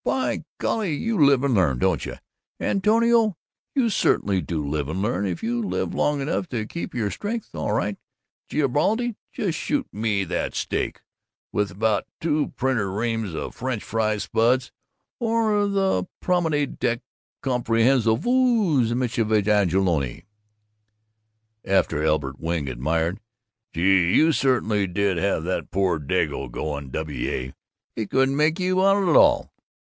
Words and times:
By 0.03 0.45
golly, 0.59 0.95
you 0.95 1.23
live 1.23 1.43
and 1.43 1.53
learn, 1.53 1.77
don't 1.77 2.03
you, 2.07 2.15
Antonio, 2.59 3.37
you 3.75 3.91
certainly 3.91 4.41
do 4.41 4.67
live 4.67 4.89
and 4.89 4.99
learn, 5.03 5.27
if 5.27 5.43
you 5.43 5.61
live 5.61 5.93
long 5.93 6.21
enough 6.21 6.47
and 6.53 6.67
keep 6.67 6.95
your 6.95 7.11
strength. 7.11 7.53
All 7.53 7.71
right, 7.73 7.97
Garibaldi, 8.49 9.13
just 9.31 9.59
shoot 9.59 9.85
me 9.91 10.23
in 10.23 10.29
that 10.29 10.55
steak, 10.55 11.01
with 11.53 11.69
about 11.69 12.07
two 12.19 12.47
printers' 12.57 12.87
reams 12.87 13.35
of 13.35 13.53
French 13.53 13.83
fried 13.83 14.23
spuds 14.23 14.71
on 15.19 15.73
the 15.75 16.07
promenade 16.19 16.79
deck, 16.79 17.03
comprehenez 17.43 18.05
vous, 18.05 18.95
Michelovitch 18.95 19.45
Angeloni?" 19.45 20.25
Afterward 21.63 22.05
Elbert 22.05 22.39
Wing 22.39 22.67
admired, 22.67 23.19
"Gee, 23.71 24.11
you 24.15 24.31
certainly 24.31 24.87
did 24.87 25.17
have 25.17 25.43
that 25.43 25.69
poor 25.69 25.99
Dago 25.99 26.49
going, 26.49 26.89
W. 26.89 27.29
A. 27.29 27.53
He 27.95 28.07
couldn't 28.07 28.35
make 28.35 28.59
you 28.59 28.83
out 28.83 29.07
at 29.07 29.15
all!" 29.15 29.53